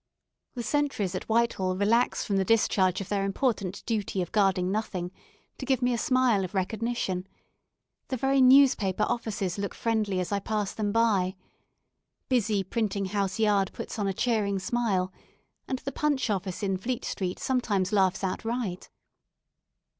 [0.55, 5.11] The sentries at Whitehall relax from the discharge of their important duty of guarding nothing
[5.59, 7.27] to give me a smile of recognition;
[8.07, 11.35] the very newspaper offices look friendly as I pass them by;
[12.29, 15.13] busy Printing house Yard puts on a cheering smile,
[15.67, 18.89] and the Punch office in Fleet Street sometimes laughs outright.